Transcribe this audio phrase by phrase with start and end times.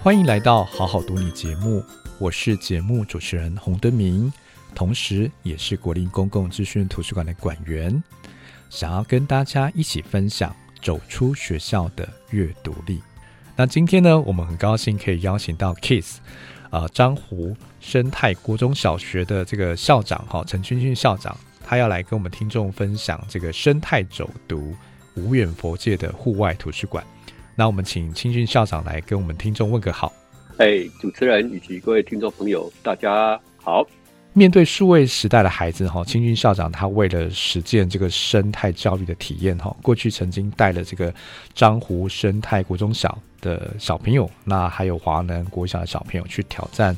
[0.00, 1.84] 欢迎来到好好读你节目，
[2.18, 4.32] 我是节目主持人洪敦明，
[4.72, 8.00] 同时也是国立公共资讯图书馆的馆员，
[8.70, 13.02] 想要跟大家一起分享走出学校的阅读力。
[13.56, 16.18] 那今天呢，我们很高兴可以邀请到 KISS，
[16.70, 21.36] 呃，樟湖生态国中小学的这个校长哈，陈君训校长，
[21.66, 24.76] 他要来跟我们听众分享这个生态走读
[25.16, 27.04] 无远佛界的户外图书馆。
[27.58, 30.12] 那我们请清训校长来跟我们听众问个好。
[30.58, 33.84] 哎，主持人以及各位听众朋友，大家好。
[34.32, 41.12] 面对数位时代的孩子，哈，清训校长他为了实践这个生态教育的体验，哈，过去曾经带了这个
[41.52, 46.96] 漳湖生态国中小的小朋友，那还有华南国小的小朋友去挑战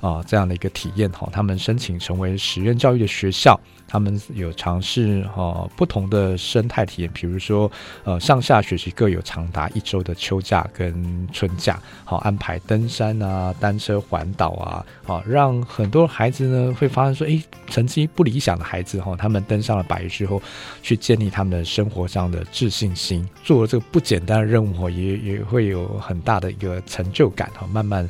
[0.00, 3.58] 啊、这样的一个体验，哈，他们申请成为实验教育的学校。
[3.86, 7.70] 他们有尝试哈不同的生态体验，比如说
[8.04, 20.40] 呃上下学期各有长达一周的秋假跟春假，好安排登山啊、单车环岛啊，好让很多孩子呢会发现说，诶，成绩不理想的孩子哈，他们登上了百日之后，
[20.82, 28.08] 去建立他们的生活上的自信心，做了这个不简单的任务，也也会有有很大的一个成就感哈，慢慢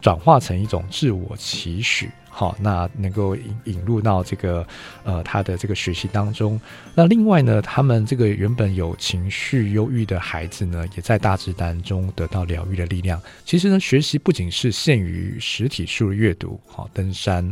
[0.00, 2.10] 转化成一种自我期许。
[2.32, 4.64] 好，那能够引引入到这个
[5.02, 6.58] 呃他的这个学习当中。
[6.94, 13.20] 那另外呢，他们这个原本有情绪忧郁的孩子呢，也在大自然中得到疗愈的力量。
[13.44, 17.50] 其实呢，学习不仅是限于实体书的阅读，好，登山、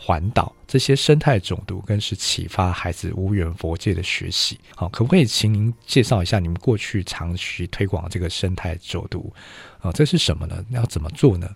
[0.00, 4.56] 环岛这些生态走读，更是启发孩子无缘佛界的学习。
[4.76, 9.32] 好，可不可以请您介绍一下你们过去长期推广这个生态走读？
[9.80, 10.64] 啊，这是什么呢？
[10.70, 11.48] 要怎么做呢？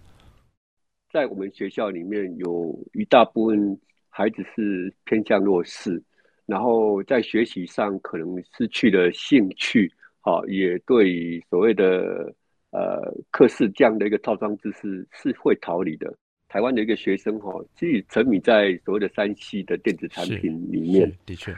[1.12, 6.02] 在我们学校里面，有一大部分孩子是偏向弱势，
[6.44, 8.26] 然后在学习上可能
[8.58, 12.34] 失去了兴趣，好，也对所谓的
[12.70, 16.12] 呃课室这样的一个套装知识是会逃离的。
[16.52, 21.54] 台湾的一个学生哈，其实沉迷在所谓的三 C 的电子产品里面，的确，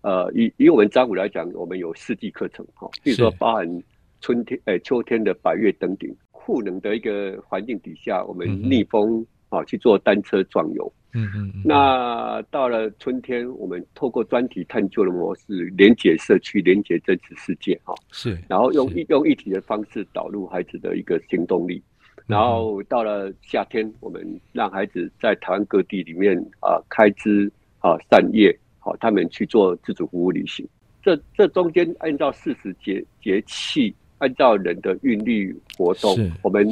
[0.00, 3.82] 呃，以以我们樟湖来讲，我们有四季课程哈，比如说包含
[4.22, 6.16] 春天、呃秋天的百岳登顶。
[6.30, 10.90] 酷冷的一个环境底下，我们逆风啊去做单车壮游。
[11.12, 11.52] 嗯嗯。
[11.62, 17.78] 那到了春天，我们透过专题探究的模式，连接社区，连接真实世界。
[17.84, 18.38] 哈，是。
[18.48, 21.82] 然后用用一体的方式导入孩子的一个行动力。
[22.28, 27.50] 然后到了夏天，我们让孩子在台湾各地里面啊开枝
[27.80, 30.64] 啊散叶，好，他们去做自主服务旅行。
[31.02, 33.92] 这这中间按照四时节节气。
[34.20, 36.12] 按照人的韵律活动，
[36.42, 36.68] 我们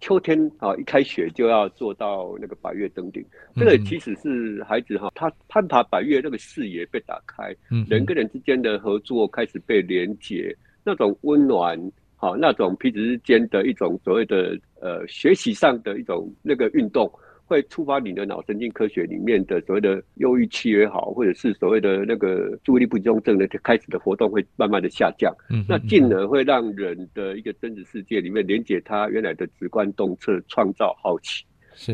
[0.00, 3.22] 秋天啊一开学就要做到那个百月登顶。
[3.54, 7.54] 这个其实是孩子哈，他攀爬百岳那个视野被打开，
[7.86, 11.78] 人跟人之间的合作开始被连结，那种温暖，
[12.16, 17.10] 好，那种彼此之间的一种所谓的呃学习上的一种那个运动。
[17.48, 31.44] 会触发你的脑神经科学里面的所谓的忧郁期也好，或者是所谓的那个注意力不集中症的开始的活动会慢慢的下降，嗯，那进而会让人的一个真实世界里面连接他原来的直观洞察，创造好奇。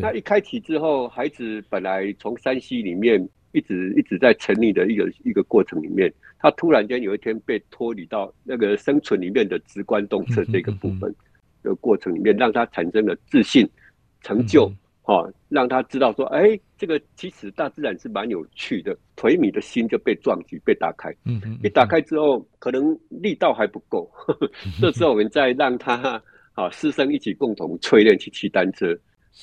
[0.01, 3.23] 那一开启之后，孩子本来从山西里面
[3.53, 11.15] 一直一直在沉溺的一个一个过程里面，他突然间有一天被脱离到那个生存里面的直观洞察这个部分
[11.63, 13.69] 的过程里面，让他产生了自信、
[14.23, 14.73] 成就。
[15.05, 21.11] 哦，让他知道说，哎、欸，这个其实大自然是蛮有趣的，颓靡的心就被撞击、被打开。
[21.25, 24.09] 嗯嗯，一打开之后，可能力道还不够，
[24.81, 26.23] 这时候我们再让他，
[26.53, 28.97] 啊，师生一起共同淬炼去骑单车，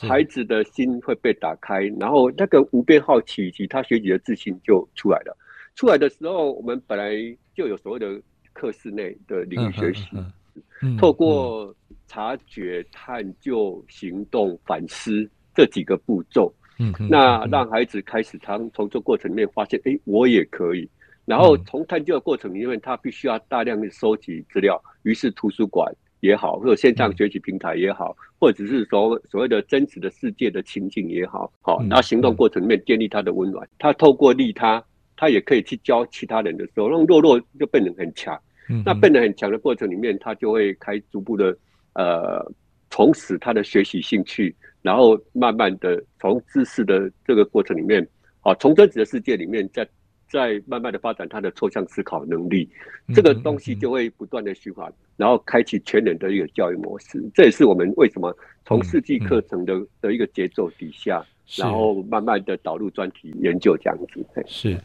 [0.08, 5.38] 孩子的心会被打开，然后那个无边好奇以及他学习的自信就出来了。
[5.76, 7.14] 出来的时候，我们本来
[7.54, 8.22] 就有所谓的
[8.54, 10.64] 课室内的领域学习，嗯嗯
[10.96, 11.74] 嗯、透过
[12.08, 15.30] 察觉、探究、行动、反思。
[15.56, 20.88] 这几个步骤，嗯，那让孩子开始从从这过程里面发现，哎，我也可以。
[21.26, 24.82] 然后从探究的过程里面，他必须要大量的收集资料。
[25.04, 33.68] 于是图书馆也好，或者线上学习平台也好，或者是所所谓的真实的世界的情境也好，好，然后行动过程里面建立他的温暖。
[33.78, 34.84] 他透过利他，
[35.16, 38.38] 他也可以去教其他人的时候，让弱弱就变得很强。
[38.70, 41.58] 嗯，那变得很强的过程里面，他就会开逐步的
[41.94, 42.46] 呃
[42.90, 48.08] 重拾他的学习兴趣，然后慢慢的从知识的这个过程里面，
[48.42, 49.88] 啊，从真实的世界里面再
[50.30, 52.70] 再慢慢的发展他的抽象思考能力，
[53.14, 57.22] 这个东西就会不断的循环，然后开启全人的一个教育模式。
[57.34, 58.36] 这也是我们为什么
[58.66, 64.26] 从四季课程的的一个节奏底下，然后慢慢的导入专题研究这样子。
[64.46, 64.80] 是。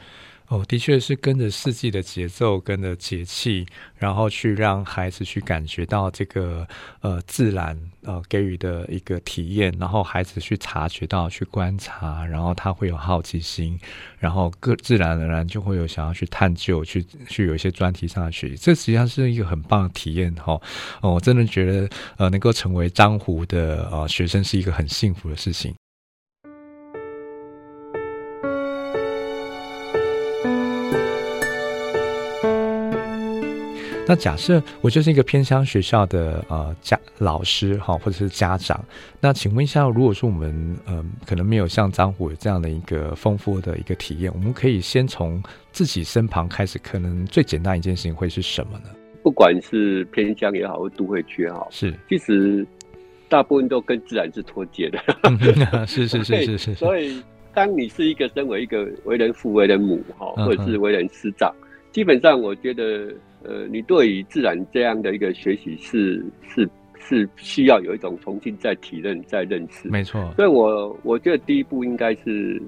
[0.49, 6.69] 哦，的确是跟着四季的节奏，跟着节气，然后去让孩子去感觉到这个
[7.01, 13.81] 呃自然呃给予的一个体验，然后孩子去察觉到、去观察，然后他会有好奇心，
[14.19, 18.57] 然后各自然而然就会有想要去探究、去去有一些专题上的学习。
[18.57, 20.61] 这实际上是一个很棒的体验哈。
[21.01, 21.89] 哦，我真的觉得
[22.19, 25.75] 呃能够成为樟湖的呃学生是一个很幸福的事情。
[34.07, 38.85] 那假设我就是一个偏乡学校的呃家老师哈，或者是家长，
[39.19, 40.51] 那请问一下，如果说我们
[40.87, 45.43] 嗯、呃、可能没有像张虎有这样的一个丰富的一个体验，我们可以先从
[45.73, 48.91] 自己身旁开始，可能最简单一件事情会是什么呢？
[49.23, 52.67] 不管是偏乡也好，或都会区也好，是其实
[53.31, 54.99] 大部分都跟自然是脱节的。
[55.89, 56.75] 是是 是是是。
[56.75, 57.23] 所以
[57.55, 63.11] 当你是一个身为一个为人父、为人母哈，或者是为人师长，嗯、基本上我觉得。
[63.45, 66.69] 呃，你对于自然这样的一个学习是是
[66.99, 69.89] 是需要有一种重新再体认、再认识。
[69.89, 72.61] 没错，所以我我觉得第一步应该是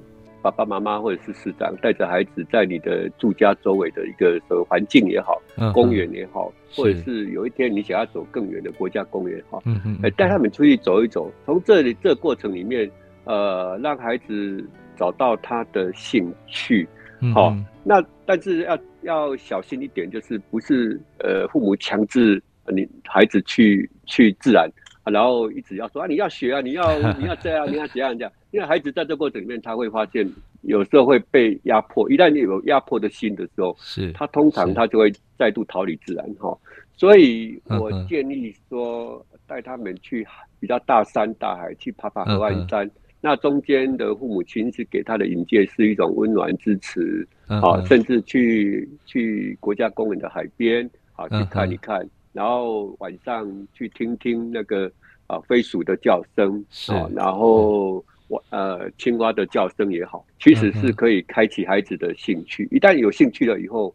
[0.43, 4.39] 爸爸妈妈或者是市长带着孩子在你的住家周围的一个
[4.69, 12.89] 环境也好，嗯、公园也好，或者是有一天你想要走更远的国家公园也好，嗯嗯，带他们出去走一走，从这里这个过程里面，
[13.25, 14.63] 呃，让孩子
[14.95, 16.87] 找到他的兴趣。
[17.33, 24.69] 好、嗯，那但是要要小心一点，就是不是呃父母强制你孩子去去自然，
[25.05, 30.29] 然后一直要说啊你要学啊你要你要这样你要怎样这样，因为孩子在这过程里面他会发现
[30.63, 36.57] 有时候会被压迫，一旦你有压迫的心的时候，是他通常他就会再度逃离自然哈，
[36.97, 40.27] 所以我建议说带他们去
[40.61, 42.85] 比较大山大海去爬爬河岸山。
[42.87, 54.91] 嗯嗯那中间的父母亲是给他的引介是一种温暖支持，啊，甚至去去国家公园的海边啊去看一看，然后晚上去听听那个
[55.27, 62.69] 啊飞鼠的叫声啊，然后我呃青蛙的叫声也好，其实是可以开启孩子的兴趣。
[62.71, 63.93] 一旦有兴趣了以后，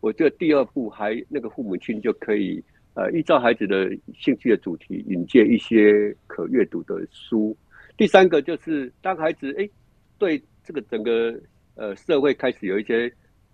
[0.00, 2.62] 我觉得第二步还那个父母亲就可以
[2.94, 3.88] 呃依照孩子的
[4.18, 7.56] 兴趣的主题引介一些可阅读的书。
[7.96, 9.68] 第三个就是当孩子哎，
[10.18, 11.34] 对这个整个
[11.76, 13.12] 呃社会开始有一些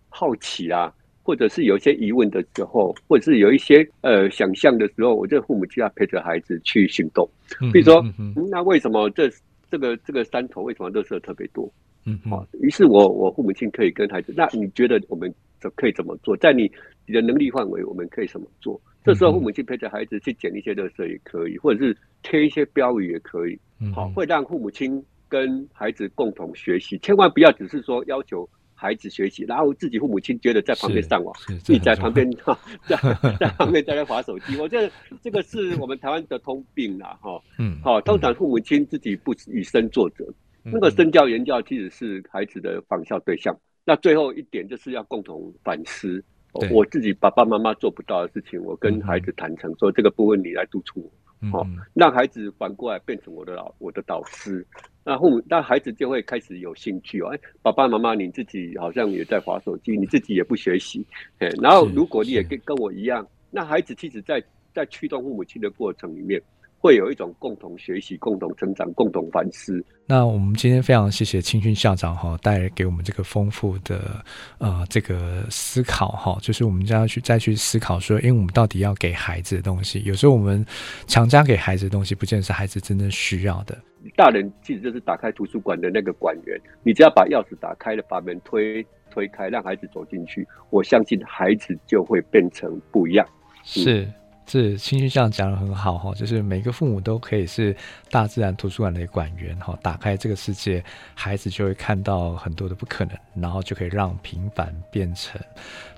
[0.09, 0.93] 好奇啊，
[1.23, 7.29] 或者是有一些疑问的时候，或者是有一些呃想象的时候，我这父母就要陪着孩子去行动。
[7.73, 9.31] 比如说，嗯，那为什么这
[9.71, 11.71] 这个这个山头为什么垃圾特别多？
[12.05, 16.37] 嗯，好，于是我我父母亲可以跟孩子，那你觉得我们怎可以怎么做？
[16.37, 16.71] 在你
[17.07, 18.81] 你的能力范围，我们可以怎么做？
[19.05, 23.59] 这时候父母亲陪着孩子去捡一些垃圾也可以，或者是贴一些标语也可以。
[23.95, 32.97] 好，会让父母亲跟孩子共同学习，千万不要只是说要求孩子学习，然后自己父母亲觉得在旁边上网，自己在旁边哈，在
[33.41, 34.57] 在旁边在那划手机。
[34.59, 34.91] 我觉得
[35.23, 37.41] 这个是我们台湾的通病啦，哈。
[37.59, 40.25] 嗯，好，通常父母亲自己不以身作则，
[40.63, 43.57] 那个身教言教其实是孩子的仿效对象。
[43.85, 46.23] 那最后一点就是要共同反思，
[46.71, 51.11] 我自己爸爸妈妈做不到的事情，我跟孩子坦诚说，这个部分你来督促我。
[51.51, 54.65] 好、哦，让孩子反过来变成我的老我的导师，
[55.03, 57.29] 那父母那孩子就会开始有兴趣哦。
[57.35, 61.05] 哎，爸爸妈妈你自己好像也在划手机，你自己也不学习，
[61.39, 66.41] 哎，然后如果你也跟跟我一样，那孩子其实在在驱动父母亲的过程里面。
[66.81, 69.85] 会有一种共同学习、共同成长、共同反思。
[70.07, 74.25] 那我们今天非常谢谢青训校长哈，带来给我们这个丰富的
[74.59, 80.65] 呃这个思考哈，就是我们将要去再去思考说，因为我们到底要给孩子的东西，有时候我们
[81.07, 83.79] 强加给孩子的东西，不见得是孩子真正需要的。
[84.17, 93.27] 大人其实就是打开图书馆的那个馆员，你只要把钥匙打开了，把门推推开，让孩子走进去，我相信孩子就会变成不一样。
[93.63, 94.11] 是。
[94.51, 97.77] 是星星这样讲得很好哈，就是每个父母都可以是
[98.11, 100.83] 大自然图书馆的馆员哈，打开这个世界，
[101.15, 105.41] 孩子就会看到很多的不可能，然后就可以让平凡变成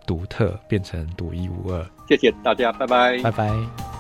[0.06, 1.82] 独特，变成独一无二。
[2.06, 3.91] 谢谢大家，拜拜，拜拜。